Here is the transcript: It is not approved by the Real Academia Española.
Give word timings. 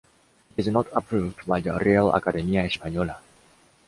It 0.57 0.65
is 0.65 0.73
not 0.73 0.87
approved 0.93 1.45
by 1.45 1.61
the 1.61 1.75
Real 1.77 2.11
Academia 2.15 2.63
Española. 2.67 3.17